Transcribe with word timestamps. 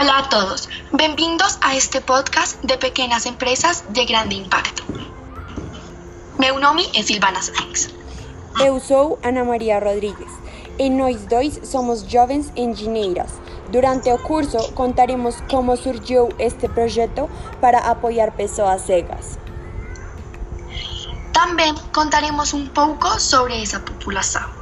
Olá 0.00 0.18
a 0.18 0.28
todos, 0.28 0.68
bem-vindos 0.92 1.58
a 1.60 1.74
este 1.74 2.00
podcast 2.00 2.64
de 2.64 2.76
pequenas 2.76 3.26
empresas 3.26 3.82
de 3.88 4.04
grande 4.04 4.36
impacto. 4.36 4.84
Meu 6.38 6.60
nome 6.60 6.88
é 6.94 7.02
Silvana 7.02 7.42
Sanks. 7.42 7.88
Eu 8.60 8.78
sou 8.78 9.18
Ana 9.24 9.42
Maria 9.42 9.80
Rodrigues 9.80 10.32
e 10.78 10.88
nós 10.88 11.26
dois 11.26 11.58
somos 11.64 12.02
jovens 12.02 12.52
engenheiras. 12.54 13.40
Durante 13.72 14.08
o 14.12 14.18
curso 14.18 14.72
contaremos 14.74 15.40
como 15.50 15.76
surgiu 15.76 16.28
este 16.38 16.68
projeto 16.68 17.28
para 17.60 17.80
apoiar 17.80 18.30
pessoas 18.30 18.82
cegas. 18.82 19.36
Também 21.32 21.74
contaremos 21.92 22.54
um 22.54 22.68
pouco 22.68 23.18
sobre 23.18 23.60
essa 23.60 23.80
população. 23.80 24.57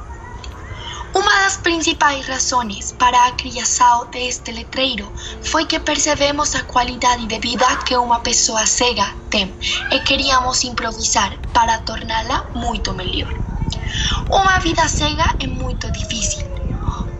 Uma 1.27 1.43
das 1.43 1.57
principais 1.57 2.25
razões 2.25 2.93
para 2.93 3.25
a 3.25 3.33
criação 3.33 4.09
deste 4.09 4.49
letreiro 4.49 5.11
foi 5.43 5.65
que 5.65 5.77
percebemos 5.77 6.55
a 6.55 6.63
qualidade 6.63 7.25
de 7.27 7.37
vida 7.39 7.65
que 7.85 7.97
uma 7.97 8.21
pessoa 8.21 8.65
cega 8.65 9.13
tem 9.29 9.53
e 9.91 9.99
queríamos 9.99 10.63
improvisar 10.63 11.37
para 11.51 11.79
torná-la 11.79 12.45
muito 12.55 12.93
melhor. 12.93 13.33
Uma 14.29 14.57
vida 14.59 14.87
cega 14.87 15.35
é 15.41 15.47
muito 15.47 15.91
difícil. 15.91 16.47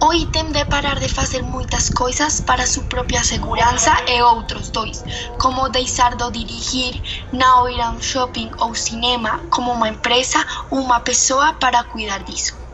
Hoje 0.02 0.26
tem 0.28 0.54
de 0.54 0.64
parar 0.64 1.02
de 1.02 1.10
fazer 1.10 1.42
muitas 1.44 1.90
coisas 1.90 2.40
para 2.40 2.66
sua 2.66 2.84
própria 2.86 3.26
segurança 3.26 3.92
e 4.08 4.22
outros 4.22 4.70
dois, 4.70 5.04
como 5.38 5.68
deixar 5.68 6.16
de 6.16 6.32
dirigir, 6.32 7.28
não 7.34 7.68
ir 7.68 7.82
a 7.82 7.90
um 7.90 8.02
shopping 8.02 8.52
ou 8.62 8.74
cinema, 8.74 9.42
como 9.50 9.74
uma 9.74 9.90
empresa 9.90 10.40
uma 10.72 11.02
pessoa 11.02 11.52
para 11.56 11.84
cuidar 11.84 12.24
disso. 12.24 12.67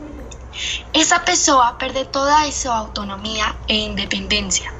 Esa 0.92 1.24
pessoa 1.24 1.76
perde 1.78 2.04
toda 2.04 2.42
a 2.42 2.52
súa 2.52 2.78
autonomía 2.78 3.56
e 3.66 3.74
independencia. 3.90 4.70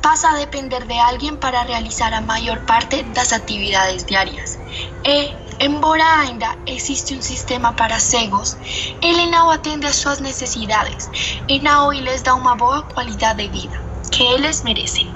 Pasa 0.00 0.30
a 0.30 0.38
depender 0.40 0.86
de 0.86 0.98
alguén 0.98 1.36
para 1.36 1.64
realizar 1.64 2.14
a 2.14 2.24
maior 2.24 2.64
parte 2.64 3.04
das 3.16 3.32
actividades 3.32 4.06
diarias. 4.06 4.58
E, 5.04 5.36
embora 5.58 6.20
aínda 6.20 6.56
existe 6.64 7.12
un 7.12 7.22
sistema 7.22 7.76
para 7.76 8.00
cegos, 8.00 8.56
ele 9.02 9.28
non 9.28 9.52
atende 9.52 9.86
as 9.86 10.00
súas 10.00 10.20
necesidades 10.24 11.10
e 11.52 11.60
non 11.60 11.92
lles 11.92 12.24
dá 12.24 12.32
unha 12.32 12.56
boa 12.56 12.88
cualidade 12.88 13.44
de 13.44 13.52
vida, 13.52 13.76
que 14.08 14.24
eles 14.32 14.64
merecen. 14.64 15.12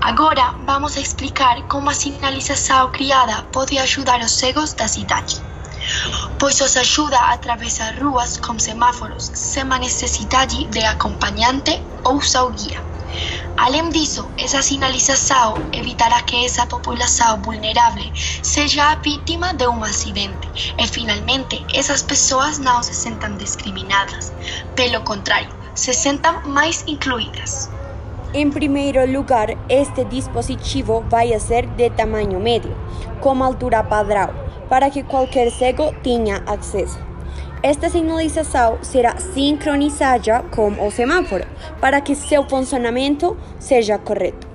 Agora 0.00 0.54
vamos 0.62 0.94
a 0.94 1.02
explicar 1.02 1.66
como 1.66 1.90
a 1.90 1.98
sinalización 1.98 2.94
criada 2.94 3.50
pode 3.50 3.74
ajudar 3.82 4.22
os 4.22 4.38
cegos 4.38 4.78
da 4.78 4.86
cidade 4.86 5.47
pois 6.38 6.60
os 6.60 6.76
ajuda 6.76 7.18
a 7.18 7.32
atravessar 7.32 7.94
ruas 8.02 8.36
com 8.36 8.58
semáforos 8.58 9.30
sem 9.34 9.62
a 9.62 9.78
necessidade 9.78 10.64
de 10.66 10.80
acompanhante 10.84 11.82
ou 12.04 12.20
seu 12.20 12.50
guia. 12.50 12.82
Além 13.56 13.88
disso, 13.90 14.28
essa 14.38 14.62
sinalização 14.62 15.54
evitará 15.72 16.22
que 16.22 16.44
essa 16.44 16.66
população 16.66 17.40
vulnerável 17.42 18.04
seja 18.42 18.92
a 18.92 18.94
vítima 18.94 19.52
de 19.52 19.66
um 19.66 19.82
acidente 19.82 20.74
e, 20.78 20.86
finalmente, 20.86 21.64
essas 21.74 22.02
pessoas 22.02 22.58
não 22.58 22.82
se 22.82 22.94
sentam 22.94 23.36
discriminadas. 23.36 24.32
Pelo 24.76 25.00
contrário, 25.02 25.52
se 25.74 25.92
sentam 25.92 26.40
mais 26.46 26.84
incluídas. 26.86 27.70
Em 28.32 28.50
primeiro 28.50 29.10
lugar, 29.10 29.48
este 29.68 30.04
dispositivo 30.04 31.04
vai 31.08 31.38
ser 31.40 31.66
de 31.66 31.90
tamanho 31.90 32.38
médio, 32.38 32.76
com 33.20 33.42
altura 33.42 33.82
padrão 33.82 34.47
para 34.68 34.90
que 34.90 35.02
qualquer 35.02 35.50
cego 35.50 35.92
tenha 36.02 36.42
acesso. 36.46 36.98
Esta 37.62 37.88
sinalização 37.88 38.78
será 38.82 39.16
sincronizada 39.16 40.44
com 40.54 40.70
o 40.86 40.90
semáforo 40.90 41.44
para 41.80 42.00
que 42.00 42.14
seu 42.14 42.48
funcionamento 42.48 43.36
seja 43.58 43.98
correto. 43.98 44.46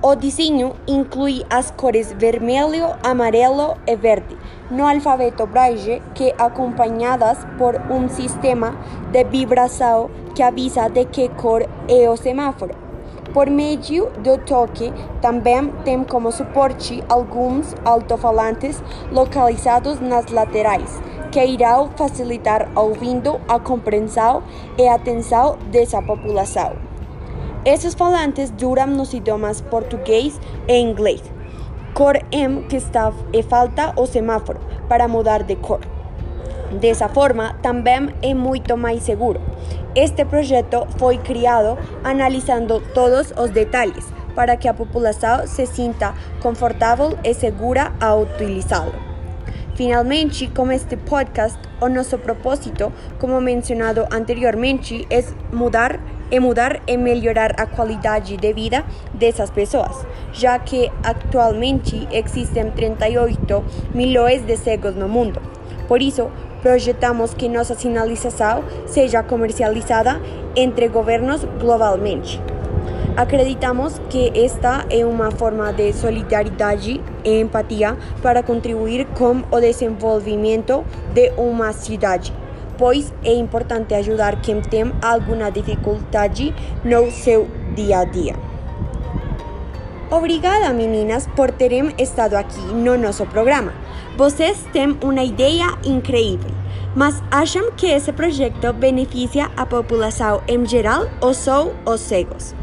O 0.00 0.14
desenho 0.14 0.76
inclui 0.86 1.44
as 1.50 1.72
cores 1.72 2.12
vermelho, 2.12 2.86
amarelo 3.02 3.76
e 3.86 3.96
verde 3.96 4.36
no 4.70 4.86
alfabeto 4.86 5.46
braille 5.46 6.00
que 6.14 6.32
acompanhadas 6.38 7.38
por 7.58 7.74
um 7.90 8.08
sistema 8.08 8.76
de 9.10 9.24
vibração 9.24 10.08
que 10.34 10.42
avisa 10.42 10.88
de 10.88 11.04
que 11.06 11.28
cor 11.30 11.68
é 11.88 12.08
o 12.08 12.16
semáforo. 12.16 12.87
Por 13.32 13.50
meio 13.50 14.10
do 14.18 14.38
toque, 14.38 14.92
também 15.20 15.70
tem 15.84 16.02
como 16.02 16.32
suporte 16.32 17.02
alguns 17.08 17.74
alto-falantes 17.84 18.82
localizados 19.12 20.00
nas 20.00 20.26
laterais, 20.28 21.00
que 21.30 21.44
irão 21.44 21.90
facilitar 21.94 22.68
ouvindo 22.74 23.38
a 23.46 23.58
compreensão 23.60 24.42
e 24.78 24.88
atenção 24.88 25.58
dessa 25.70 26.00
população. 26.00 26.76
Esses 27.64 27.94
falantes 27.94 28.50
duram 28.50 28.86
nos 28.86 29.12
idiomas 29.12 29.60
português 29.60 30.40
e 30.66 30.78
inglês. 30.78 31.22
Cor 31.92 32.14
M 32.32 32.62
que 32.62 32.76
está 32.76 33.12
e 33.32 33.42
falta 33.42 33.92
o 33.96 34.06
semáforo 34.06 34.60
para 34.88 35.06
mudar 35.06 35.42
de 35.42 35.56
cor. 35.56 35.80
Dessa 36.80 37.08
forma, 37.08 37.54
também 37.62 38.08
é 38.22 38.32
muito 38.32 38.76
mais 38.76 39.02
seguro. 39.02 39.40
Este 39.98 40.24
proyecto 40.24 40.86
fue 40.96 41.18
criado 41.18 41.76
analizando 42.04 42.78
todos 42.78 43.34
los 43.36 43.52
detalles 43.52 44.04
para 44.36 44.56
que 44.56 44.68
la 44.68 44.74
población 44.76 45.48
se 45.48 45.66
sienta 45.66 46.14
confortable 46.40 47.16
y 47.24 47.34
segura 47.34 47.96
a 47.98 48.14
utilizarlo. 48.14 48.92
Finalmente, 49.74 50.50
con 50.54 50.70
este 50.70 50.96
podcast, 50.96 51.58
nuestro 51.90 52.22
propósito, 52.22 52.92
como 53.18 53.40
mencionado 53.40 54.06
anteriormente, 54.12 55.04
es 55.10 55.34
mudar 55.50 55.98
y 56.30 56.38
mudar 56.38 56.80
y 56.86 56.96
mejorar 56.96 57.56
la 57.58 57.66
calidad 57.66 58.22
de 58.22 58.52
vida 58.52 58.84
de 59.18 59.30
esas 59.30 59.50
personas, 59.50 59.96
ya 60.32 60.60
que 60.60 60.92
actualmente 61.02 62.06
existen 62.12 62.72
38 62.72 63.64
millones 63.94 64.46
de 64.46 64.56
cegos 64.58 64.94
el 64.94 65.08
mundo. 65.08 65.40
Por 65.88 66.02
eso, 66.02 66.30
projetamos 66.62 67.34
que 67.34 67.48
nossa 67.48 67.74
sinalização 67.74 68.64
seja 68.86 69.22
comercializada 69.22 70.20
entre 70.56 70.88
governos 70.88 71.44
globalmente. 71.60 72.40
Acreditamos 73.16 74.00
que 74.08 74.30
esta 74.32 74.86
é 74.88 75.04
uma 75.04 75.32
forma 75.32 75.72
de 75.72 75.92
solidariedade 75.92 77.00
e 77.24 77.40
empatia 77.40 77.96
para 78.22 78.44
contribuir 78.44 79.06
com 79.06 79.42
o 79.50 79.60
desenvolvimento 79.60 80.84
de 81.12 81.32
uma 81.36 81.72
cidade, 81.72 82.32
pois 82.76 83.12
é 83.24 83.32
importante 83.34 83.92
ajudar 83.94 84.40
quem 84.40 84.60
tem 84.62 84.92
alguma 85.02 85.50
dificuldade 85.50 86.54
no 86.84 87.10
seu 87.10 87.48
dia 87.74 87.98
a 87.98 88.04
dia. 88.04 88.57
Obrigada, 90.10 90.72
meninas, 90.72 91.26
por 91.36 91.50
terem 91.50 91.94
estado 91.98 92.34
aqui 92.34 92.58
no 92.60 92.96
nosso 92.96 93.26
programa. 93.26 93.74
Vocês 94.16 94.64
têm 94.72 94.98
uma 95.02 95.22
ideia 95.22 95.66
incrível, 95.84 96.50
mas 96.96 97.22
acham 97.30 97.70
que 97.72 97.86
esse 97.86 98.10
projeto 98.10 98.72
beneficia 98.72 99.50
a 99.54 99.66
população 99.66 100.42
em 100.48 100.64
geral 100.64 101.10
ou 101.20 101.34
só 101.34 101.70
os 101.84 102.00
cegos? 102.00 102.54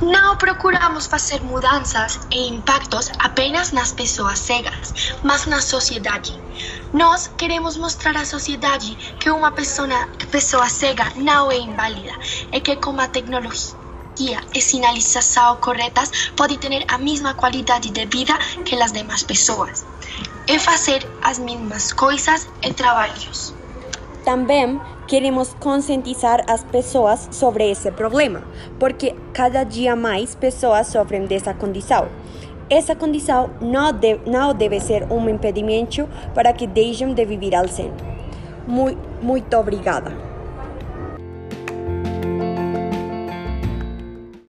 Não 0.00 0.34
procuramos 0.38 1.06
fazer 1.06 1.42
mudanças 1.42 2.18
e 2.30 2.48
impactos 2.48 3.12
apenas 3.18 3.72
nas 3.72 3.92
pessoas 3.92 4.38
cegas, 4.38 5.14
mas 5.22 5.44
na 5.44 5.60
sociedade. 5.60 6.40
Nós 6.94 7.30
queremos 7.36 7.76
mostrar 7.76 8.16
à 8.16 8.24
sociedade 8.24 8.96
que 9.20 9.30
uma 9.30 9.52
pessoa, 9.52 10.08
pessoa 10.30 10.70
cega 10.70 11.04
não 11.16 11.52
é 11.52 11.58
inválida 11.58 12.14
e 12.50 12.58
que 12.62 12.76
com 12.76 12.98
a 12.98 13.06
tecnologia 13.06 13.89
e 14.54 14.60
sinalização 14.60 15.56
corretas 15.56 16.10
pode 16.36 16.58
ter 16.58 16.84
a 16.88 16.98
mesma 16.98 17.34
qualidade 17.34 17.90
de 17.90 18.06
vida 18.06 18.36
que 18.64 18.74
as 18.74 18.92
demais 18.92 19.22
pessoas 19.22 19.84
e 20.46 20.58
fazer 20.58 21.06
as 21.22 21.38
mesmas 21.38 21.92
coisas 21.92 22.48
e 22.62 22.72
trabalhos. 22.72 23.54
Também 24.24 24.80
queremos 25.06 25.54
conscientizar 25.58 26.44
as 26.48 26.62
pessoas 26.64 27.28
sobre 27.30 27.70
esse 27.70 27.90
problema, 27.90 28.42
porque 28.78 29.14
cada 29.32 29.64
dia 29.64 29.96
mais 29.96 30.34
pessoas 30.34 30.88
sofrem 30.88 31.26
dessa 31.26 31.54
condição. 31.54 32.08
Essa 32.68 32.94
condição 32.94 33.50
não 33.60 33.92
deve, 33.92 34.30
não 34.30 34.54
deve 34.54 34.78
ser 34.80 35.10
um 35.10 35.28
impedimento 35.28 36.08
para 36.34 36.52
que 36.52 36.66
deixem 36.66 37.14
de 37.14 37.24
viver 37.24 37.54
ao 37.54 37.66
100. 37.66 37.92
Muito, 38.66 39.00
muito 39.20 39.56
obrigada. 39.56 40.29